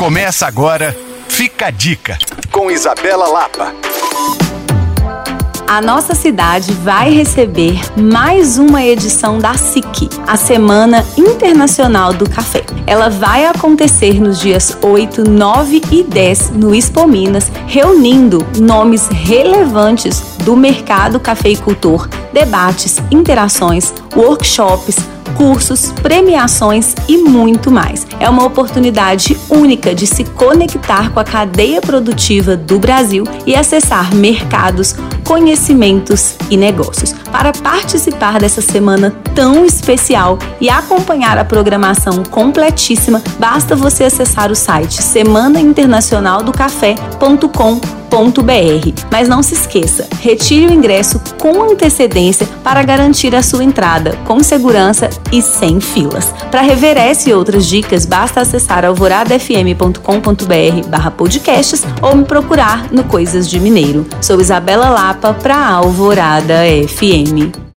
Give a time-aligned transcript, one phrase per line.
[0.00, 0.96] Começa agora,
[1.28, 2.16] fica a dica,
[2.50, 3.74] com Isabela Lapa.
[5.68, 12.64] A nossa cidade vai receber mais uma edição da SIC, a Semana Internacional do Café.
[12.86, 20.18] Ela vai acontecer nos dias 8, 9 e 10 no Expo Minas, reunindo nomes relevantes
[20.46, 24.96] do mercado cafeicultor, debates, interações, workshops,
[25.36, 28.06] cursos, premiações e muito mais.
[28.18, 34.14] É uma oportunidade única de se conectar com a cadeia produtiva do Brasil e acessar
[34.14, 37.12] mercados, conhecimentos e negócios.
[37.30, 44.56] Para participar dessa semana tão especial e acompanhar a programação completíssima, basta você acessar o
[44.56, 45.02] site
[48.10, 48.50] semanainternacionaldocafé.com
[49.10, 54.42] mas não se esqueça, retire o ingresso com antecedência para garantir a sua entrada com
[54.42, 56.34] segurança e sem filas.
[56.50, 63.60] Para rever essa e outras dicas, basta acessar alvoradafm.com.br/podcasts ou me procurar no Coisas de
[63.60, 64.04] Mineiro.
[64.20, 67.60] Sou Isabela Lapa para Alvorada FM.